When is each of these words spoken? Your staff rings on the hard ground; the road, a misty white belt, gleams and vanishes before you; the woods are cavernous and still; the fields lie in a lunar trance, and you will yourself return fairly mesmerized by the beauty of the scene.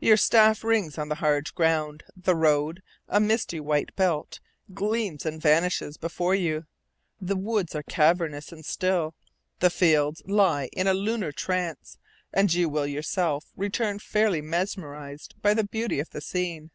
Your 0.00 0.18
staff 0.18 0.64
rings 0.64 0.98
on 0.98 1.08
the 1.08 1.14
hard 1.14 1.54
ground; 1.54 2.02
the 2.14 2.34
road, 2.36 2.82
a 3.08 3.18
misty 3.18 3.58
white 3.58 3.96
belt, 3.96 4.38
gleams 4.74 5.24
and 5.24 5.40
vanishes 5.40 5.96
before 5.96 6.34
you; 6.34 6.66
the 7.22 7.36
woods 7.38 7.74
are 7.74 7.82
cavernous 7.82 8.52
and 8.52 8.66
still; 8.66 9.14
the 9.60 9.70
fields 9.70 10.20
lie 10.26 10.66
in 10.74 10.86
a 10.86 10.92
lunar 10.92 11.32
trance, 11.32 11.96
and 12.34 12.52
you 12.52 12.68
will 12.68 12.86
yourself 12.86 13.46
return 13.56 13.98
fairly 13.98 14.42
mesmerized 14.42 15.40
by 15.40 15.54
the 15.54 15.64
beauty 15.64 16.00
of 16.00 16.10
the 16.10 16.20
scene. 16.20 16.70